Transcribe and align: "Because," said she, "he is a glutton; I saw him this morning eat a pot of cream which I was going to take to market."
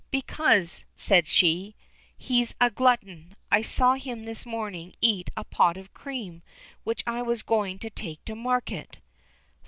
"Because," 0.09 0.83
said 0.95 1.27
she, 1.27 1.75
"he 2.17 2.41
is 2.41 2.55
a 2.59 2.71
glutton; 2.71 3.35
I 3.51 3.61
saw 3.61 3.93
him 3.93 4.25
this 4.25 4.47
morning 4.47 4.95
eat 4.99 5.29
a 5.37 5.43
pot 5.43 5.77
of 5.77 5.93
cream 5.93 6.41
which 6.83 7.03
I 7.05 7.21
was 7.21 7.43
going 7.43 7.77
to 7.77 7.89
take 7.91 8.25
to 8.25 8.33
market." 8.35 8.97